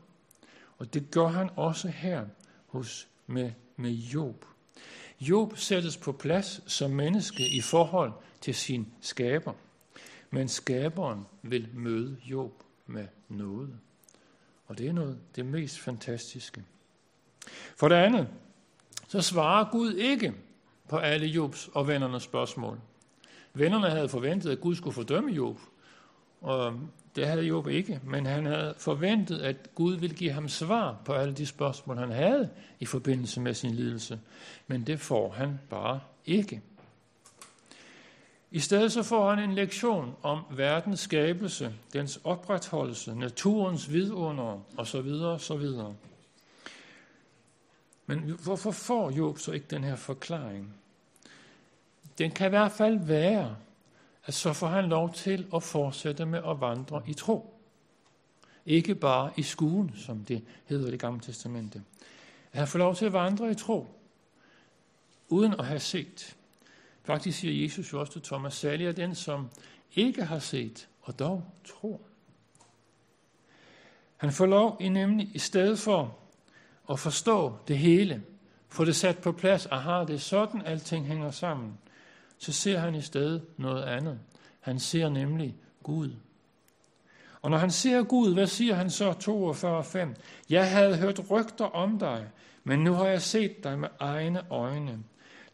[0.77, 2.25] Og det gør han også her
[2.67, 4.45] hos med, med Job.
[5.21, 9.53] Job sættes på plads som menneske i forhold til sin skaber.
[10.29, 13.79] Men skaberen vil møde Job med noget.
[14.67, 16.63] Og det er noget det mest fantastiske.
[17.75, 18.27] For det andet,
[19.13, 20.33] så svarer Gud ikke
[20.89, 22.79] på alle Jobs og vennernes spørgsmål.
[23.53, 25.59] Vennerne havde forventet, at Gud skulle fordømme Job,
[26.41, 26.73] og
[27.15, 31.13] det havde Job ikke, men han havde forventet, at Gud ville give ham svar på
[31.13, 32.49] alle de spørgsmål, han havde
[32.79, 34.19] i forbindelse med sin lidelse.
[34.67, 36.61] Men det får han bare ikke.
[38.51, 45.09] I stedet så får han en lektion om verdens skabelse, dens opretholdelse, naturens vidunder osv.
[45.11, 45.69] osv.
[48.05, 50.73] Men hvorfor får Job så ikke den her forklaring?
[52.17, 53.55] Den kan i hvert fald være,
[54.25, 57.53] at så får han lov til at fortsætte med at vandre i tro.
[58.65, 61.83] Ikke bare i skuen, som det hedder i det gamle testamente.
[62.51, 63.87] At han får lov til at vandre i tro,
[65.29, 66.35] uden at have set.
[67.03, 69.49] Faktisk siger Jesus jo også til Thomas, særlig er den, som
[69.95, 71.99] ikke har set, og dog tror.
[74.17, 76.17] Han får lov i nemlig, i stedet for
[76.83, 78.23] og forstå det hele,
[78.69, 81.77] få det sat på plads, aha, det er sådan, alting hænger sammen,
[82.37, 84.19] så ser han i stedet noget andet.
[84.59, 86.11] Han ser nemlig Gud.
[87.41, 90.21] Og når han ser Gud, hvad siger han så 42.5?
[90.49, 92.29] Jeg havde hørt rygter om dig,
[92.63, 95.03] men nu har jeg set dig med egne øjne.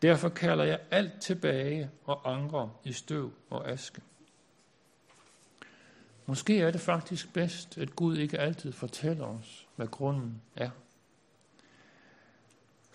[0.02, 4.02] Derfor kalder jeg alt tilbage og angrer i støv og aske.
[6.26, 10.70] Måske er det faktisk bedst, at Gud ikke altid fortæller os, hvad grunden er.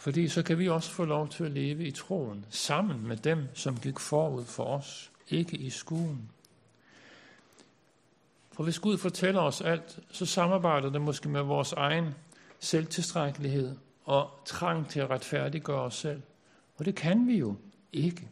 [0.05, 3.49] Fordi så kan vi også få lov til at leve i troen, sammen med dem,
[3.55, 6.31] som gik forud for os, ikke i skuen.
[8.53, 12.15] For hvis Gud fortæller os alt, så samarbejder det måske med vores egen
[12.61, 16.23] selvtilstrækkelighed og trang til at retfærdiggøre os selv.
[16.77, 17.57] Og det kan vi jo
[17.93, 18.29] ikke.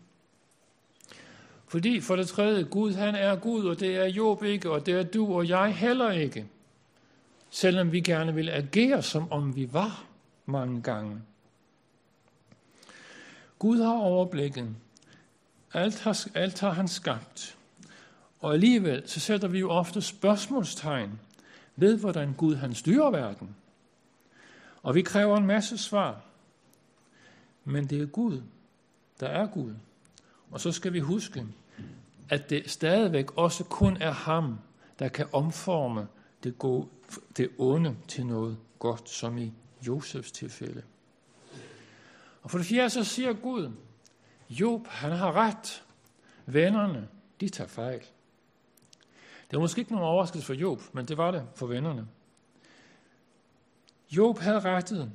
[1.67, 4.95] Fordi for det tredje, Gud han er Gud, og det er Job ikke, og det
[4.95, 6.47] er du og jeg heller ikke.
[7.51, 10.05] Selvom vi gerne vil agere, som om vi var
[10.47, 11.23] mange gange.
[13.63, 14.77] Gud har overblikket.
[15.73, 17.59] Alt har, alt har han skabt.
[18.41, 21.21] Og alligevel så sætter vi jo ofte spørgsmålstegn
[21.77, 23.57] ved, hvordan Gud han styrer verden.
[24.83, 26.21] Og vi kræver en masse svar.
[27.65, 28.43] Men det er Gud,
[29.21, 29.75] der er Gud.
[30.51, 31.47] Og så skal vi huske,
[32.29, 34.59] at det stadigvæk også kun er ham,
[34.99, 36.07] der kan omforme
[36.45, 36.89] det, gode,
[37.37, 39.53] det onde til noget godt, som i
[39.87, 40.83] Josefs tilfælde.
[42.43, 43.73] Og for det fjerde så siger Gud,
[44.51, 45.85] Job, han har ret.
[46.47, 47.09] Vennerne,
[47.41, 48.01] de tager fejl.
[49.51, 52.07] Det var måske ikke nogen overraskelse for Job, men det var det for vennerne.
[54.11, 55.13] Job havde rettet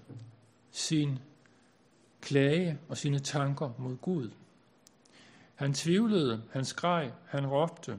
[0.72, 1.20] sin
[2.22, 4.30] klage og sine tanker mod Gud.
[5.56, 7.98] Han tvivlede, han skreg, han råbte,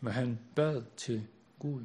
[0.00, 1.26] men han bad til
[1.58, 1.84] Gud.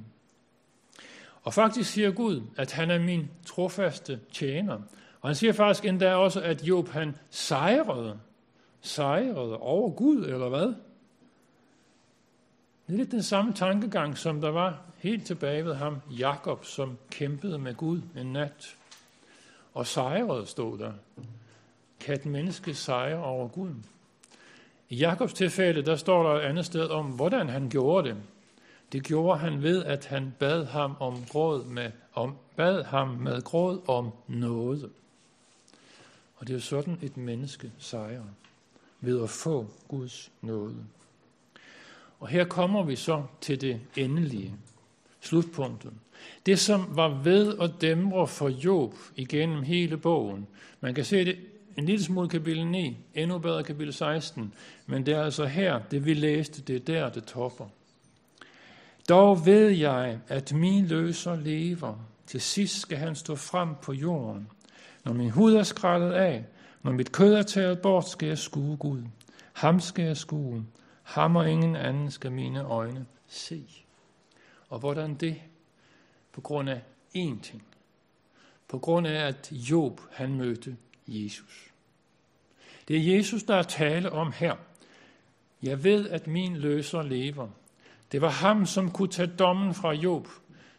[1.44, 4.82] Og faktisk siger Gud, at han er min trofaste tjener,
[5.26, 8.20] og han siger faktisk endda også, at Job han sejrede.
[8.82, 10.68] Sejrede over Gud, eller hvad?
[12.88, 16.98] Det er lidt den samme tankegang, som der var helt tilbage ved ham, Jakob, som
[17.12, 18.76] kæmpede med Gud en nat.
[19.74, 20.92] Og sejrede stod der.
[22.00, 23.72] Kan et menneske sejre over Gud?
[24.90, 28.18] I Jakobs tilfælde, der står der et andet sted om, hvordan han gjorde det.
[28.92, 33.42] Det gjorde han ved, at han bad ham om gråd med, om, bad ham med
[33.42, 34.92] gråd om noget.
[36.36, 38.24] Og det er jo sådan, et menneske sejrer,
[39.02, 40.86] ved at få Guds nåde.
[42.20, 44.56] Og her kommer vi så til det endelige,
[45.22, 45.94] slutpunktet.
[46.46, 50.48] Det, som var ved at dæmre for Job igennem hele bogen.
[50.82, 51.38] Man kan se det
[51.78, 54.54] en lille smule kapitel 9, endnu bedre kapitel 16,
[54.86, 57.66] men det er altså her, det vi læste, det er der, det topper.
[59.10, 61.96] Dog ved jeg, at min løser lever.
[62.28, 64.48] Til sidst skal han stå frem på jorden.
[65.06, 66.46] Når min hud er skrællet af,
[66.84, 69.04] når mit kød er taget bort, skal jeg skue Gud.
[69.54, 70.66] Ham skal jeg skue.
[71.04, 73.64] Ham og ingen anden skal mine øjne se.
[74.70, 75.42] Og hvordan det?
[76.32, 76.82] På grund af
[77.16, 77.64] én ting.
[78.68, 80.78] På grund af, at Job han mødte
[81.08, 81.72] Jesus.
[82.88, 84.56] Det er Jesus, der er tale om her.
[85.64, 87.48] Jeg ved, at min løser lever.
[88.12, 90.28] Det var ham, som kunne tage dommen fra Job.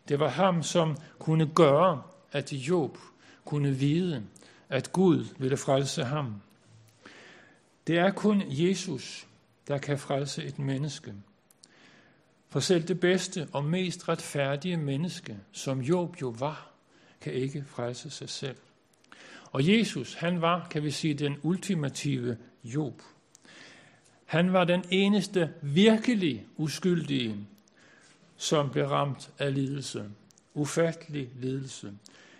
[0.09, 2.99] Det var ham, som kunne gøre, at Job
[3.47, 4.23] kunne vide,
[4.69, 6.35] at Gud ville frelse ham.
[7.87, 9.27] Det er kun Jesus,
[9.69, 11.15] der kan frelse et menneske.
[12.49, 16.71] For selv det bedste og mest retfærdige menneske, som Job jo var,
[17.21, 18.57] kan ikke frelse sig selv.
[19.53, 23.03] Og Jesus, han var, kan vi sige, den ultimative Job.
[24.25, 27.47] Han var den eneste virkelig uskyldige,
[28.37, 30.11] som blev ramt af lidelse.
[30.55, 31.93] Ufattelig lidelse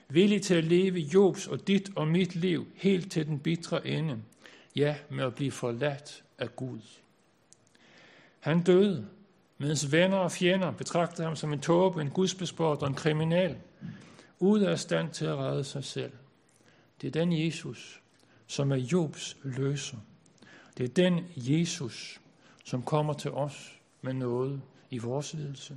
[0.09, 4.19] villig til at leve Jobs og dit og mit liv helt til den bitre ende,
[4.77, 6.81] ja, med at blive forladt af Gud.
[8.41, 9.07] Han døde,
[9.59, 13.57] mens venner og fjender betragtede ham som en tåbe, en gudsbesport og en kriminal,
[14.39, 16.13] ude af stand til at redde sig selv.
[17.01, 18.01] Det er den Jesus,
[18.47, 19.97] som er Jobs løser.
[20.79, 22.21] Det er den Jesus,
[22.65, 25.77] som kommer til os med noget i vores lidelse.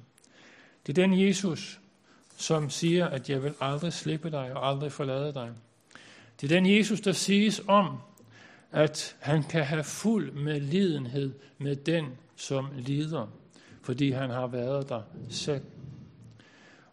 [0.88, 1.80] Det er den Jesus,
[2.40, 5.52] som siger, at jeg vil aldrig slippe dig og aldrig forlade dig.
[6.42, 7.98] Det er den Jesus, der siges om,
[8.72, 13.28] at han kan have fuld medlidenhed med den, som lider,
[13.82, 15.62] fordi han har været der selv.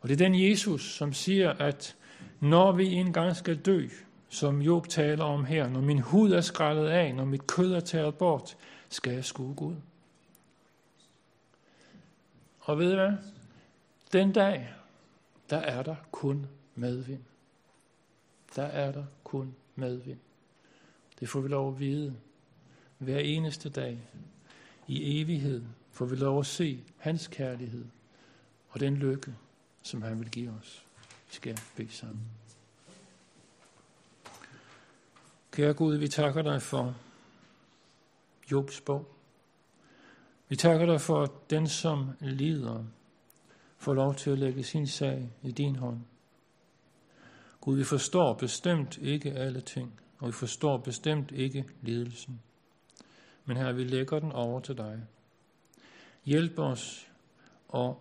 [0.00, 1.96] Og det er den Jesus, som siger, at
[2.40, 3.88] når vi engang skal dø,
[4.28, 7.80] som Job taler om her, når min hud er skrællet af, når mit kød er
[7.80, 8.56] taget bort,
[8.88, 9.74] skal jeg skue Gud.
[12.60, 13.12] Og ved I hvad?
[14.12, 14.75] Den dag,
[15.50, 17.24] der er der kun medvind.
[18.56, 20.18] Der er der kun medvind.
[21.20, 22.16] Det får vi lov at vide
[22.98, 24.08] hver eneste dag.
[24.86, 27.84] I evighed får vi lov at se hans kærlighed
[28.68, 29.34] og den lykke,
[29.82, 30.84] som han vil give os.
[31.28, 32.24] Vi skal bede sammen.
[35.50, 36.96] Kære Gud, vi takker dig for
[38.52, 39.16] Jobs bog.
[40.48, 42.84] Vi takker dig for den, som lider,
[43.76, 46.00] få lov til at lægge sin sag i din hånd.
[47.60, 52.40] Gud, vi forstår bestemt ikke alle ting, og vi forstår bestemt ikke lidelsen.
[53.44, 55.02] Men her vi lægger den over til dig.
[56.24, 57.10] Hjælp os
[57.74, 57.94] at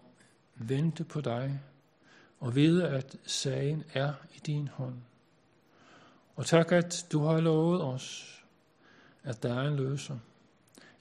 [0.56, 1.62] vente på dig
[2.40, 4.96] og vide, at sagen er i din hånd.
[6.36, 8.36] Og tak, at du har lovet os,
[9.24, 10.18] at der er en løser.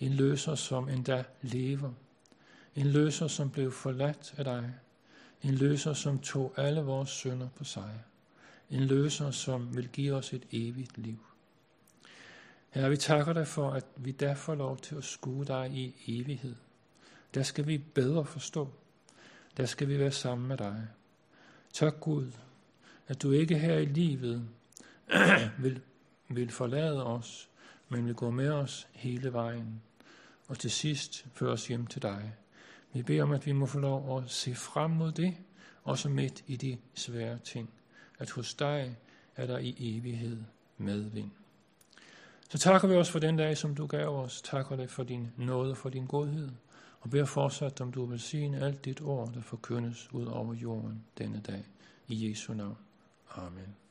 [0.01, 1.93] En løser, som endda lever.
[2.77, 4.75] En løser, som blev forladt af dig.
[5.43, 8.05] En løser, som tog alle vores synder på sig.
[8.70, 11.18] En løser, som vil give os et evigt liv.
[12.70, 15.95] Herre, vi takker dig for, at vi der får lov til at skue dig i
[16.20, 16.55] evighed.
[17.35, 18.68] Der skal vi bedre forstå.
[19.57, 20.87] Der skal vi være sammen med dig.
[21.72, 22.33] Tak Gud,
[23.09, 24.49] at du ikke her i livet
[25.62, 25.81] vil,
[26.29, 27.49] vil forlade os,
[27.89, 29.83] men vil gå med os hele vejen.
[30.49, 32.35] Og til sidst føre os hjem til dig.
[32.95, 35.36] Vi beder om, at vi må få lov at se frem mod det,
[35.84, 37.70] også midt i de svære ting.
[38.18, 38.97] At hos dig
[39.36, 40.42] er der i evighed
[40.78, 41.30] medvind.
[42.49, 44.42] Så takker vi os for den dag, som du gav os.
[44.42, 46.51] Takker dig for din nåde og for din godhed.
[47.01, 51.05] Og beder fortsat, om du vil sige alt dit ord, der forkyndes ud over jorden
[51.18, 51.64] denne dag.
[52.09, 52.78] I Jesu navn.
[53.30, 53.84] Amen.